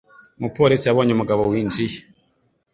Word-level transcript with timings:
Umupolisi 0.39 0.85
yabonye 0.87 1.11
umugabo 1.13 1.41
winjiye. 1.51 1.97